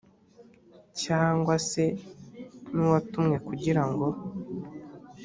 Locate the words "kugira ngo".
3.47-4.07